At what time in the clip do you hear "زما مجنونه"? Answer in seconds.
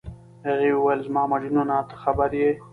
1.07-1.75